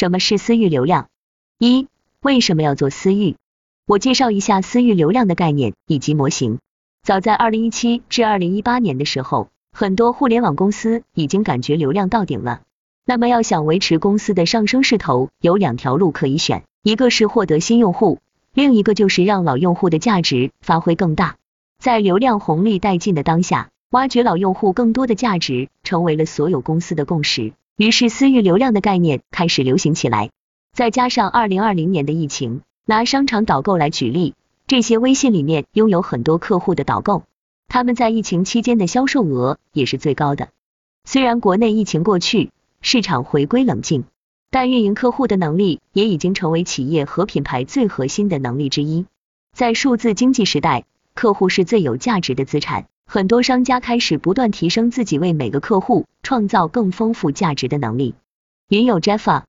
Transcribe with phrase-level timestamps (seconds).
[0.00, 1.08] 什么是私域流量？
[1.58, 1.86] 一、
[2.22, 3.36] 为什么要做私域？
[3.86, 6.58] 我介绍一下私域流量的概念以及模型。
[7.02, 12.62] 早在二零一七至二零一八年的时候，很多互联网公司已经感觉流量到顶了。
[13.04, 18.20] 那么要想维持公司的上升势头，有两条路可以选，一个是获得新用户，
[18.54, 21.36] 另一个就是让老用户的价值发挥更大。
[21.78, 27.52] 在流量红利殆尽的当下，挖掘老用户更多的价值，成为了所有公司的共识。
[27.80, 30.28] 于是私域流量的概念开始流行起来。
[30.74, 34.34] 再加上二零二零年的疫情，拿商场导购来举例。
[34.66, 37.22] 这些微信里面拥有很多客户的导购，
[37.68, 40.50] 他们在疫情期间的销售额也是最高的。
[41.06, 42.50] 虽然国内疫情过去，
[42.82, 44.04] 市场回归冷静，
[44.50, 49.06] 但运营客户的能力也已经成为企业和品牌最核心的能力之一。
[49.56, 58.14] 在数字经济时代，客户是最有价值的资产，很多商家开始不断提升自己为每个客户创造更丰富价值的能力。
[58.68, 59.42] 云友 Jeffa。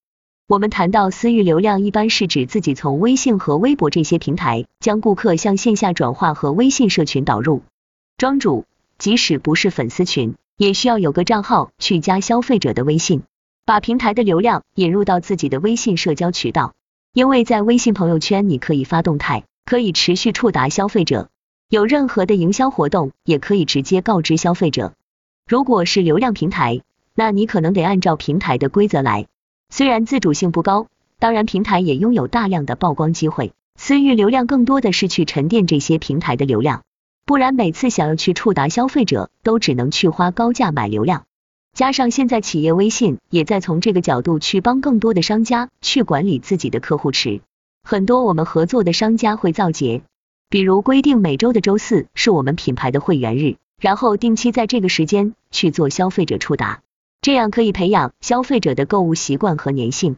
[0.47, 7.61] 我们谈到私域流量，一般是指自己从微信和微博这些平台将顾客向线下转化和微信社群导入。
[8.17, 8.65] 庄主
[8.97, 13.21] 即使不是粉丝群，也需要有个账号去加消费者的微信，
[13.63, 16.73] 把平台的流量引入到自己的微信社交渠道。
[17.13, 21.29] 因为在微信朋友圈，你可以发动态，可以持续触达消费者，
[21.71, 24.91] 有任何的营销活动也可以直接告知消费者。
[25.47, 26.81] 如果是流量平台，
[27.15, 29.27] 那你可能得按照平台的规则来。
[29.69, 33.53] 虽然自主性不高，当然平台也拥有大量的曝光机会。
[33.77, 36.81] 私域流量更多的是去沉淀这些平台的流量，
[37.25, 41.23] 不然每次想要去触达消费者，都只能去花高价买流量。
[41.73, 47.39] 加上现在企业微信也在从这个角度去帮更多的商家去管理自己的客户池。
[47.81, 50.01] 很多我们合作的商家会造节，
[50.51, 56.81] 比如规定每周的周四是我们品牌的会员日，然后定期在这个时间去做消费者触达。
[57.21, 60.17] 这样可以培养消费者的购物习惯和粘性，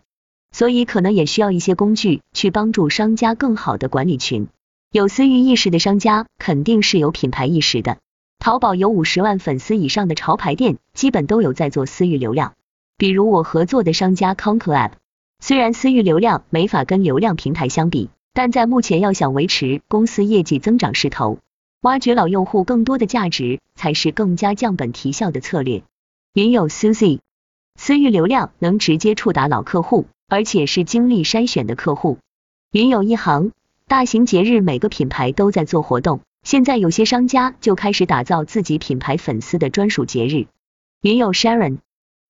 [0.52, 4.48] 所以可能也需要一些工具去帮助商家更好的管理群。
[4.92, 8.00] 有私域意识的商家肯定是有品牌意识的。
[8.40, 12.54] 淘宝有五十万粉丝以上的潮牌店，基本都有在做私域流量。
[12.98, 14.94] 比如我合作的商家 Conclab，
[15.40, 21.38] 虽然私域流量没法跟流量平台相比，但在目前要想维持公司业绩增长势头，
[21.82, 25.84] 挖掘老用户更多的价值，才是更加降本提效的策略。
[26.34, 27.20] 云友 Susie，
[27.76, 32.18] 私域流量能直接触达老客户，而且是经历筛选的客户。
[32.72, 33.52] 云友一行，
[33.88, 40.48] 大型节日每个品牌都在做活动，现在有些商家就开始打造自己品牌粉丝的专属节日。
[41.02, 41.78] 云友 Sharon，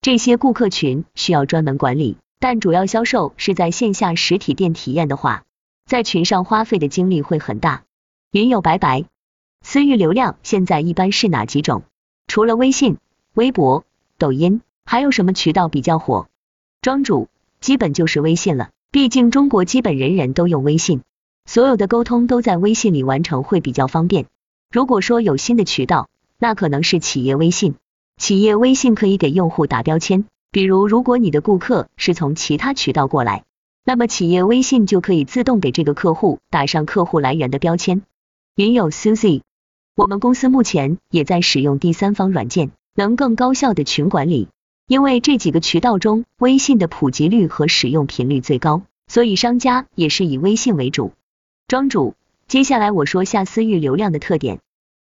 [0.02, 5.44] 这些顾客群需要专门管理，但主要销售是在线下实体店体验的话，
[5.86, 7.84] 在群上花费的精力会很大。
[8.32, 9.06] 云友白白，
[9.62, 11.84] 私域流量现在一般是哪几种？
[12.28, 12.98] 除了微信、
[13.34, 13.86] 微博。
[14.20, 16.28] 抖音还有什么渠道比较火？
[16.82, 17.28] 庄主
[17.60, 21.02] 基本就是微信了，毕竟中国基本人人都用微信，
[21.46, 24.28] 所有的沟通都在微信里完成会比较方便。
[24.72, 26.08] 如果说有新的渠道，
[26.38, 27.76] 那可能是企业微信。
[28.18, 33.44] 企业微信可以给用户打标签，比如如果你的顾客是从其他渠道过来，
[33.84, 38.02] 那么企业微信就可以自动给这个客户打上客户来源的标签。
[38.56, 39.42] 云友 Susie，
[39.96, 42.72] 我们公司目前也在使用第三方软件。
[42.96, 44.50] 能更高效的群管理，
[44.88, 51.12] 因为这几个渠道中，微信的普及率和使用频率最高，所以商家也是以微信为主。
[51.68, 52.14] 庄主，
[52.48, 54.60] 接下来我说下私域流量的特点，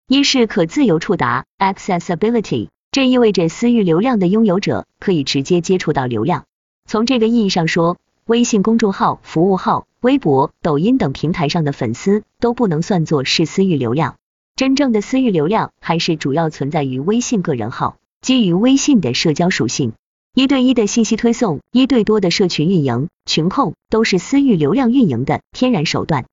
[0.07, 6.45] 一是可自由触达 （accessibility），这意味着私域流量的拥有者可以直接接触到流量。
[6.85, 7.97] 从这个意义上说，
[8.27, 14.15] 微信公众号、服务号、微博、抖音等平台上的粉丝都不能算作是私域流量。
[14.55, 19.93] 真正的私域流量还是主要存在于微信个人号，基于微信的社交属性，
[20.35, 26.25] 一对一的信息推送，一对多的社群运营，群控都是私域流量运营的天然手段。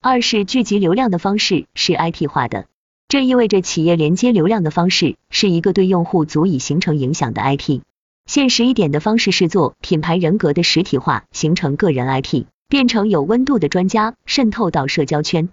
[0.00, 2.66] 二是聚集流量的方式是 IP 化的，
[3.06, 7.82] 这意味着企业连接流量的方式是一个对用户足以形成影响的 IP。
[8.26, 15.50] 现实一点的方式是做品牌人格的实体化，形成个人 IP，变成有温度的专家，渗透到社交圈。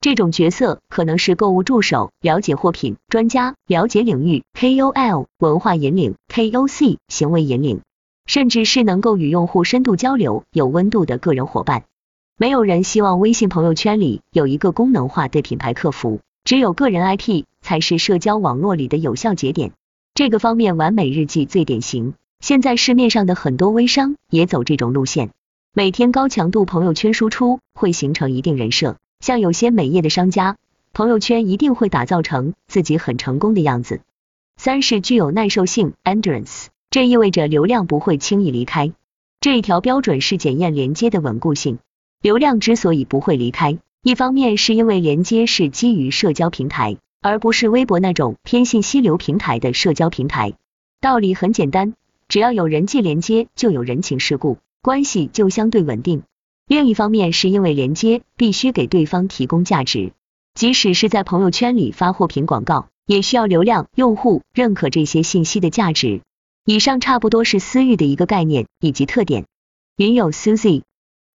[0.00, 7.80] 这种角色可能是购物助手、了解货品专家、了解领域 KOL、文化引领 KOC、行为引领，
[8.26, 11.84] 甚至是能够与用户深度交流、有温度的个人伙伴。
[12.36, 19.72] 没有人希望微信朋友圈里有一个功能化的品牌客服，只有个人 IP 才是社交网络里的有效节点。
[20.20, 22.12] 这个方面，完美日记最典型。
[22.40, 25.30] 现在市面上的很多微商也走这种路线，
[25.72, 28.98] 每天高强度朋友圈输出会形成一定人设。
[29.20, 30.58] 像有些美业的商家，
[30.92, 34.02] 朋友圈一定会打造成自己很成功的样子。
[34.58, 38.92] 三是具有耐受性 （endurance），这意味着流量不会轻易离开。
[39.40, 41.78] 这一条标准是检验连接的稳固性。
[42.20, 50.54] 流量之所以不会离开，一方面是因为连接是基于社交平台，而不是微博那种偏信息流平台的社交平台。
[51.00, 51.94] 道理很简单，
[52.28, 56.22] 只要有人际连接，就有人情世故，关系就相对稳定。
[56.66, 60.12] 另一方面是因为连接必须给对方提供价值，
[60.54, 66.22] 即使是在朋友圈里发货品广告，也需要流量用户认可这些信息的价值。
[66.64, 69.46] 以上差不多是私域的一个概念以及特点。
[69.96, 70.82] 云友 Susie，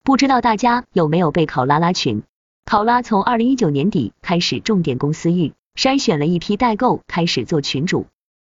[0.03, 2.23] 不知道大家有没有被考拉拉群？
[2.63, 8.07] 考拉从二零一九年底开始重点攻私域，筛选了一批代购，开始做群主。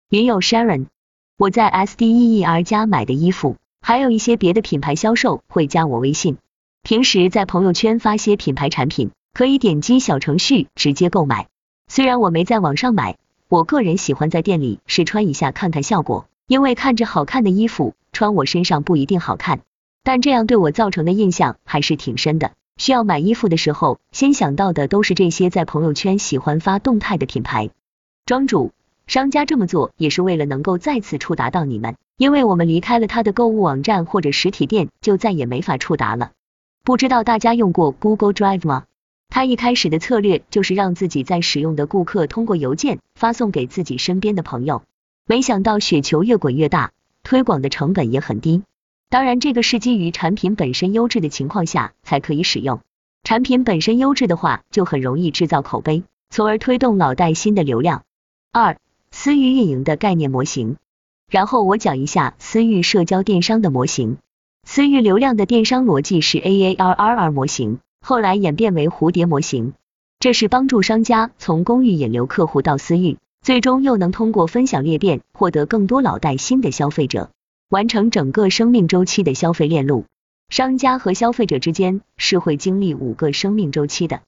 [0.09, 0.88] 云友 Sharon，
[1.38, 6.38] 我在 SDEER 家买的衣服，还有一些别的品牌销售会加我微信，
[6.83, 11.47] 平时在朋友圈发些品牌产品，可以点击小程序直接购买。
[11.88, 13.18] 虽然我没在网上买，
[13.50, 16.27] 我个人喜欢在店里试穿一下看看效果。
[16.47, 19.59] 因为看着好看的衣服穿我身上不一定好看，
[20.01, 22.53] 但这样对我造成的印象还是挺深的。
[22.77, 27.69] 需要买衣服的时候，先想到的都是这些在朋友圈喜欢发动态的品牌。
[28.25, 28.71] 庄主，
[29.07, 36.31] 商家这么做也是为了能够再次触达到你们，因为我们离开了他的购物网站或者实体店，就再也没法触达了。
[36.83, 38.83] 不知道大家用过 Google Drive 吗？
[39.29, 44.83] 他一开始的策略就是让自己在使用的顾客通过邮件发送给自己身边的朋友。
[45.25, 46.91] 没想到雪球越滚越大，
[47.24, 48.63] 推广的成本也很低。
[49.09, 52.81] 当然，这个是基于产品本身优质的情况下才可以使用。
[53.24, 58.04] 产品本身优质的话，就很容易制造口碑，从而推动老带新的流量。
[58.51, 58.77] 二、
[59.12, 60.75] 私域运营的概念模型。
[61.30, 64.18] 然后我讲一下私域社交电商的模型。
[64.65, 69.74] 私域流量的电商逻辑是 AARR 模型，后来演变为蝴蝶模型。
[70.19, 73.18] 这是帮助商家从公域引流客户到私域。
[73.42, 77.30] 最终又能通过分享裂变获得更多老带新的消费者，
[77.69, 80.05] 完成整个生命周期的消费链路。
[80.49, 84.21] 商家和消费者之间是会经历五个生命周期的。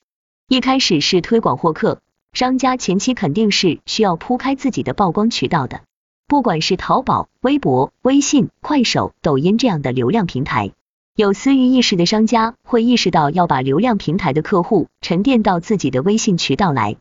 [0.49, 2.01] 一开始是推广获客，
[2.33, 5.81] 商家前期肯定是需要铺开自己的曝光渠道的，
[6.27, 10.71] 不管是淘宝、微博、微信、快手、抖音这样的流量平台。
[11.15, 16.97] 有私域意识的商家会意识到要把流量平台的客户沉淀到自己的微信渠道来。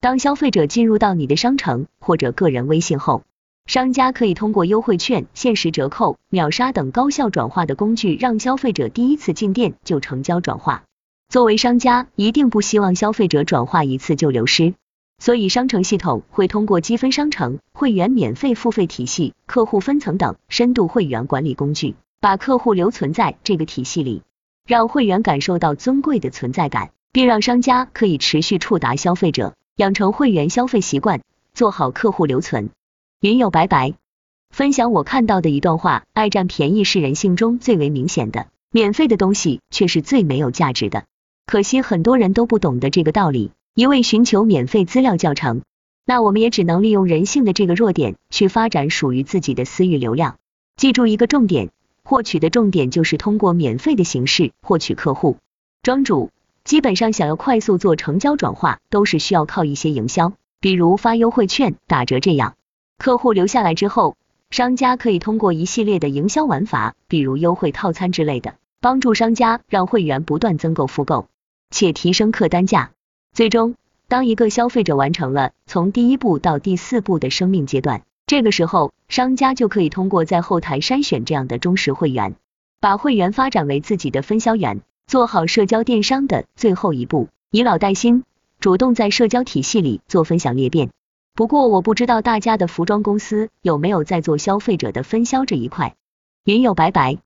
[0.00, 3.22] 当消费者进入到你的商城或者个人微信后，
[3.70, 10.82] 商家可以通过优惠券、限时折扣、秒杀等高效转化的工具，让消费者第一次进店就成交转化。
[11.28, 14.74] 作为商家，一定不希望消费者转化一次就流失，
[15.20, 24.22] 所以商城系统会通过积分商城、会员免费付费体系、客户分层等深度会员管理工具，把客户留存在这个体系里，
[24.66, 29.54] 让会员感受到尊贵的存在感，并让商家可以持续触达消费者。
[29.76, 31.20] 养成会员消费习惯，
[31.54, 32.70] 做好客户留存。
[33.20, 33.92] 云友白白
[34.48, 41.04] 分享我看到的一段话：爱占便宜是人性中最为明显的，免费的东西却是最没有价值的。
[41.44, 45.60] 可惜很多人都不懂得这个道理，一味寻求免费资料教程。
[46.06, 50.38] 那我们也只能利用人性的这个弱点，去发展属于自己的私域流量。
[50.76, 51.68] 记住一个重点，
[52.02, 55.36] 获取的重点就是通过免费的形式获取客户。
[55.82, 56.30] 庄主。
[56.62, 62.54] 基本上想要快速做成交转化，都是需要靠一些营销，比如发优惠券、打折这样。
[63.00, 64.14] 客户留下来之后，
[64.50, 71.26] 商家可以通过一系列的营销玩法，比如优惠套餐之类的，帮助商家让会员不断增购复购，
[71.70, 72.90] 且提升客单价。
[73.32, 73.74] 最终，
[74.06, 82.34] 当一个消费者完成了从第一步到第四步的生命阶段，这个时候，商家就可以通过在后台筛选这样的忠实会员，
[82.80, 84.82] 把会员发展为自己的分销员。
[85.06, 88.24] 做好社交电商的最后一步，以老带新，
[88.60, 90.90] 主动在社交体系里做分享裂变。
[91.34, 95.94] 不过我不知道大家的服装公司有没有在做消费者的分销这一块。
[96.44, 97.18] 云友白白，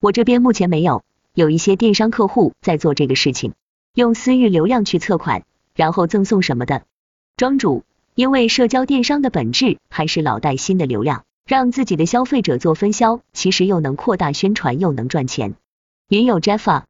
[0.00, 1.02] 我这边目前没有，
[1.34, 3.52] 有一些电商客户在做这个事情，
[3.94, 6.82] 用私域流量去测款，然后赠送什么的。
[7.36, 7.84] 庄主，
[8.14, 15.54] 因为社交电商的本质还是老带新的流量，让自己的消费者做分销，其实又能扩大宣传，又能赚钱。
[16.08, 16.84] 云友 Jeffa。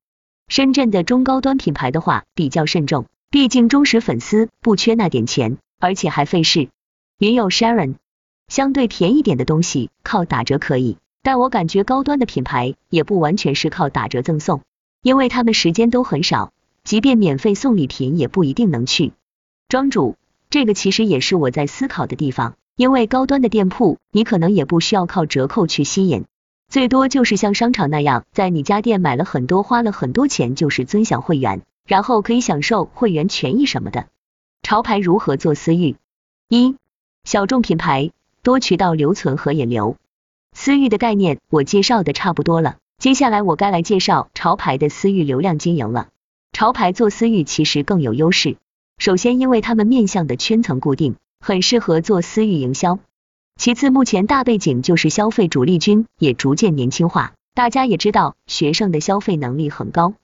[0.48, 6.70] 深圳的中高端品牌的话比较慎重，毕竟忠实粉丝不缺那点钱，而且还费事。
[7.18, 7.96] 云友 Sharon，
[8.46, 14.62] 相对便宜点的东西靠打折可以，但我感觉高端的品牌也不完全是靠打折赠送，
[15.02, 16.52] 因为他们时间都很少，
[16.84, 19.12] 即便免费送礼品也不一定能去。
[19.68, 20.16] 庄主，
[20.48, 26.24] 这个其实也是我在思考的地方，因为高端的店铺你可能也不需要靠折扣去吸引。
[26.70, 34.06] 最多就是像商场那样，在你家店买了很多，花了很多钱，就是尊享会员，然后可以享受会员权益什么的。
[34.62, 35.96] 潮牌如何做私域？
[36.48, 36.76] 一、
[37.24, 39.96] 小众品牌多渠道留存和引流。
[40.52, 46.08] 私域的概念我介绍的差不多了，接下来我该来介绍潮牌的私域流量经营了。
[46.52, 48.56] 潮牌做私域其实更有优势，
[48.98, 52.98] 首先因为他们面向的圈层固定，很适合做私域营销。
[53.56, 60.14] 其次，目前大背景就是消费主力军也逐渐年轻化，大家也知道学生的消费能力很高。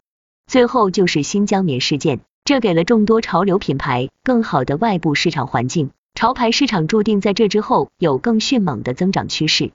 [0.47, 9.73] 最后就是新疆棉事件，这给了众多潮流品牌更好的外部市场环境，潮牌市场注定在这之后有更迅猛的增长趋势。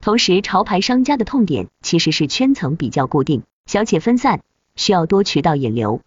[0.00, 4.42] 同时，潮牌商家的痛点其实是圈层比较固定，小且分散，
[4.76, 6.00] 需要多渠道引流。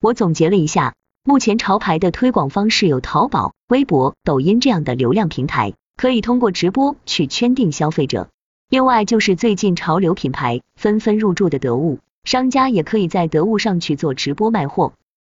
[0.00, 0.94] 我总结了一下，
[1.24, 5.74] 目前潮牌的推广方式有淘宝、微博、抖音这样的流量平台。
[5.96, 8.28] 可以通过直播去圈定消费者，
[8.68, 14.94] 另外就是最近潮流品牌纷纷入驻的得物，商家也可以在得物上去做直播卖货。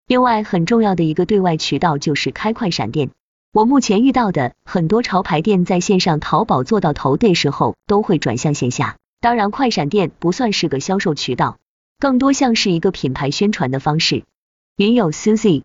[0.07, 3.11] 另外很重要的一个对外渠道就是开快闪店。
[3.53, 8.99] 我目前遇到的很多潮牌店在线上淘宝做到头的时候，都会转向线下。
[9.21, 11.59] 当然快闪店不算是个销售渠道，
[11.99, 14.23] 更多像是一个品牌宣传的方式。
[14.77, 15.65] 云友 Susie，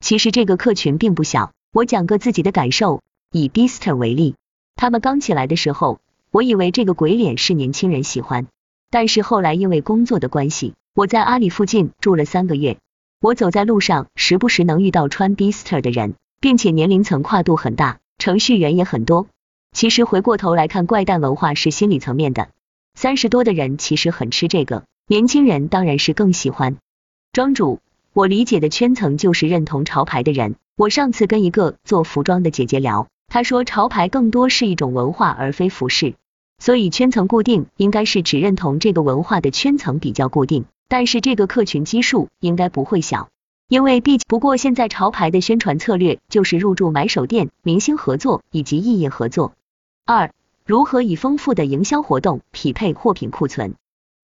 [0.00, 3.00] 其实这个客群并不小，我讲个自己的感受。
[3.32, 4.34] 以 Beaster 为例，
[4.74, 5.98] 他们刚起来的时候，
[6.30, 8.48] 我以为这个鬼脸是年轻人喜欢，
[8.90, 12.78] 但是后来因为工作的关系，我在阿里附近住了三个月，
[13.20, 19.26] 我走在路上，时不时能遇到穿 Beaster 的人，并且年龄层跨度很大，程序员也很多。
[19.72, 22.48] 其实回过头来看，怪诞文化是心理层面的，
[22.94, 26.76] 三十多的人其实很吃这个，年轻人当然是更喜欢。
[27.32, 27.80] 庄主，
[28.14, 30.56] 我理解的圈层就是认同潮牌的人。
[30.76, 33.08] 我上次跟一个做服装的姐姐聊。
[33.26, 36.14] 她说潮牌更多是一种文化而非服饰，
[36.58, 43.28] 所以圈层固定应该是只认同这个文化的圈层比较固定，但是这个客群基数应该不会小，
[43.68, 49.52] 因为毕竟不过现在潮牌的宣传策略就是入驻买手店、明星合作以及异业合作。
[50.04, 50.32] 二、
[50.66, 53.74] 如何以丰富的营销活动匹配货品库存？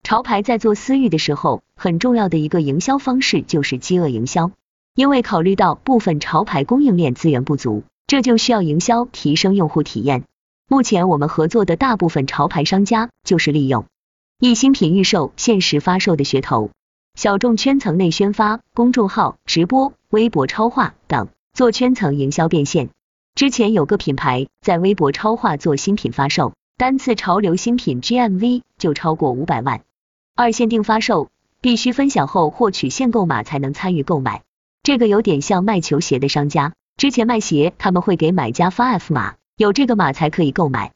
[0.03, 4.51] 潮牌在做私域的时候，很重要的一个营销方式就是饥饿营销，
[4.95, 7.85] 因为考虑到部分潮牌供应链资源不足。
[8.07, 10.25] 这就需要营销提升用户体验。
[10.67, 13.85] 目前我们合作的大部分潮牌商家就是利用
[14.41, 16.71] 易新品预售、限时发售的噱头，
[17.15, 22.89] 小众圈层内宣发、公众号、直播、微博超话等做圈层营销变现。
[23.35, 29.83] 之前有个品牌在微博超话做新品发售，单次潮流新品 GMV 就超过五百万。
[30.35, 31.29] 二限定发售
[31.61, 34.43] 必须分享后获取限购码才能参与购买，
[34.83, 36.73] 这个有点像卖球鞋的商家。
[36.97, 40.93] 之前卖鞋，他们会给买家发 F 码，有这个码才可以购买。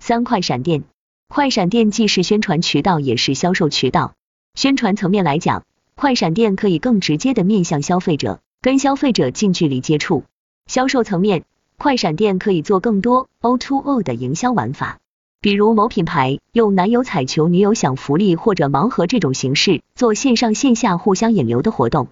[0.00, 0.82] 三快闪店，
[1.28, 4.14] 快闪店既是宣传渠道，也是销售渠道。
[4.54, 5.64] 宣传层面来讲，
[5.94, 10.24] 快闪店可以更直接的面向消费者，跟消费者近距离接触。
[10.66, 11.44] 销售层面，
[11.78, 14.98] 快闪店可以做更多 O to O 的营销玩法，
[15.40, 22.08] 比如某品牌用男友彩球、女友享福利或者盲盒这种形式做线上线下互相引流的活动。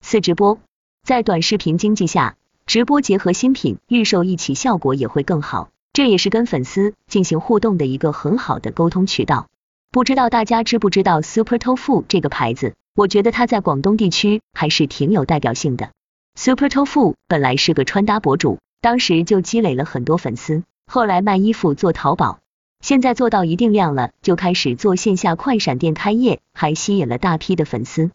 [0.00, 0.58] 四直播，
[1.04, 2.36] 在短视频经济下。
[2.66, 5.68] 直播结合新品预售一起，效果也会更好。
[5.92, 9.46] 这也是跟粉丝进行互动的一个很好的沟通渠道。
[9.92, 12.74] 不知道大家知不知道 Super Tofu 这个牌子？
[12.96, 15.90] 我觉得它在广东地区还是挺有代表性的。
[16.34, 22.40] Super Tofu 本来是个穿搭博主，当时就积累了很多粉丝，后来卖衣服做淘宝，
[22.80, 28.10] 现在做到一定量了，就开始做线下快闪店开业，还吸引了大批的粉丝。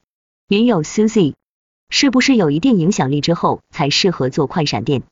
[0.50, 1.36] 云友 Susie。
[1.94, 5.04] 是不是有一定影响力之后才适合做快闪店？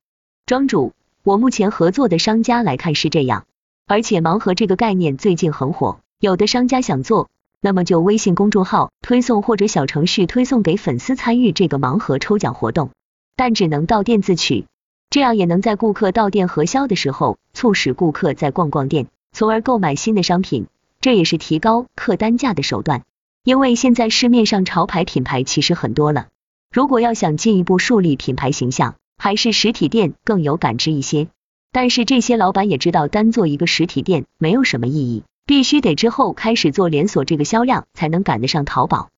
[0.45, 0.93] 庄主，
[1.24, 3.45] 我目前合作的商家来看是这样，
[3.86, 12.91] 而且盲盒这个概念最近很火，有的商家想做，那么就微信公众号推送或者小程序推送给粉丝参与这个盲盒抽奖活动，
[13.36, 14.65] 但只能到店自取，
[15.09, 20.67] 这样也能在顾客到店核销的时候，促使顾客再逛逛店，从而购买新的商品，
[21.01, 23.03] 这也是提高客单价的手段。
[23.43, 26.27] 因为现在市面上潮牌品牌其实很多了。
[26.71, 31.27] 如果要想进一步树立品牌形象，还是实体店更有感知一些。
[31.71, 39.09] 但是这些老板也知道，单做一个实体店没有什么意义，必须得之后开始做连锁，这个销量才能赶得上淘宝。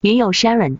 [0.00, 0.78] 云友 Sharon，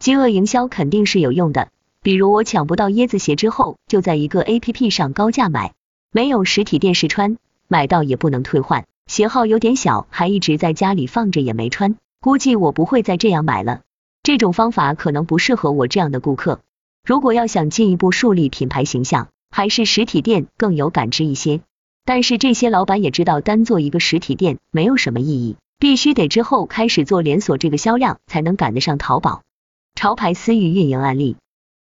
[0.00, 1.68] 饥饿营销肯定是有用的。
[2.02, 5.74] 比如我抢不到椰子鞋之后，就在一个 A P P 上高价买，
[6.10, 7.36] 没有实体店试穿，
[7.68, 13.82] 买到也不能退换，鞋号有点小，还一直在家里放着也没穿，估计我不会再这样买了。
[14.28, 16.60] 这种方法可能不适合我这样的顾客。
[17.02, 21.62] 如果要想进一步树立品牌形象，还是实体店更有感知一些。
[22.04, 29.40] 但是这些老板也知道，单做一个实体店没有什么意义，必须得之后开始做连锁，这个销量才能赶得上淘宝。
[29.94, 31.36] 潮牌私域运营案例，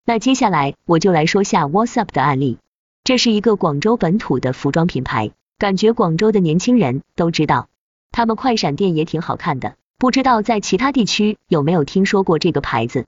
[0.05, 2.57] 那接下来我就来说下 WhatsApp 的案例。
[3.05, 7.69] 这是一个广州本土的服装品牌，感觉广州的年轻人都知道，
[8.11, 9.75] 他们快闪店也挺好看的。
[10.03, 13.05] 不知道在其他地区有没有听说过这个牌子？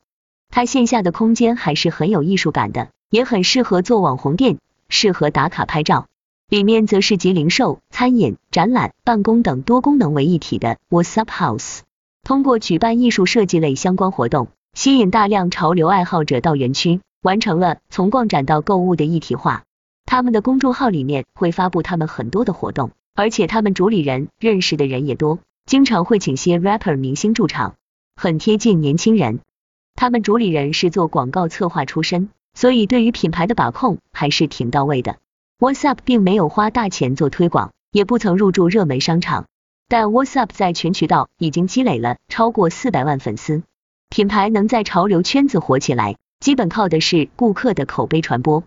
[0.49, 6.05] 它线下的空间还是很有艺术感的，也很适合做网红店，适合打卡拍照。
[6.47, 11.79] 里面则是集零售、餐饮、展览、办公等多功能为一体的 What's Up House。
[12.23, 19.63] 通过举办艺术设计类相关活动，吸引大量潮流爱好者到园区，完成了从逛展到购物的一体化。
[20.05, 27.73] 他们的公众号里面会发布他们很多的活动，而且他们主理人认识的人也多，经常会请些 rapper 明星驻场，
[28.15, 29.39] 很贴近年轻人。
[29.95, 35.17] 他们主理人是做广告策划出身，所以对于品牌的把控还是挺到位的。
[35.57, 39.47] WhatsApp 并没有花大钱做推广，也不曾入驻热门商场，
[39.87, 43.63] 但 WhatsApp 在全渠道已经积累了超过四百万粉丝。
[44.09, 48.63] 品牌能在潮流圈子火起来，基本靠的是顾客的口碑传播。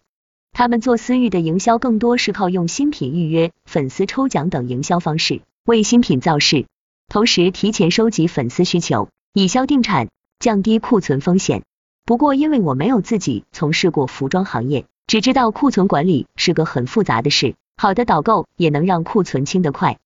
[0.51, 6.67] 他们做私域的营销，更多是靠用新品预约、粉丝抽奖等营销方式为新品造势，
[7.09, 11.63] 同时提前收集粉丝需求，以销定产，降低库存风险。
[12.05, 19.99] 不过，因为我没有自己从事过服装行业，只知道库存管理是个很复杂的事，好的导购也能让库存清得快。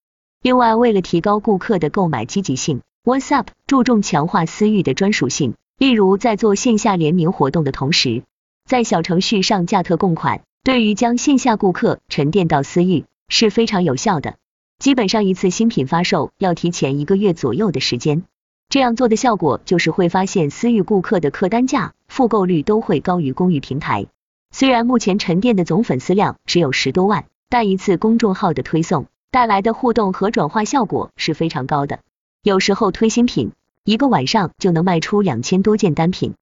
[0.43, 8.23] 另外，为了提高顾客的购买积极性，WhatsApp 注重强化私域的专属性，例如在做线下联名活动的同时。
[8.65, 14.37] 在小程序上架特供款，对于将线下顾客沉淀到私域是非常有效的。
[14.83, 18.25] 基本上一次新品发售要提前一个月左右的时间，
[18.69, 24.07] 这样做的效果就是会发现私域顾客的客单价、复购率都会高于公域平台。
[24.51, 32.01] 虽然目前沉淀的总粉丝量只有十多万，但一次公众号的推送带来的互动和转化效果是非常高的。
[32.43, 33.53] 有时候推新品，
[33.85, 36.35] 一个晚上就能卖出两千多件单品。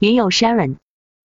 [0.00, 0.78] 云友 Sharon。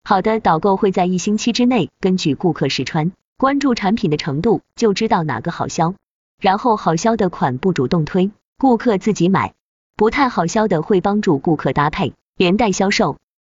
[0.04, 5.96] 好的导购会在一星期之内根据顾客试穿、关注产品的程度，就知道哪个好销，
[6.39, 9.51] 然后好销的款不主动推，顾客自己买；
[9.98, 13.17] 不太好销的会帮助顾客搭配，连带销售。